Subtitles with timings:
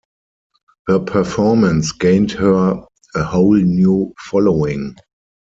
[0.87, 4.95] Her performance gained her a whole new following.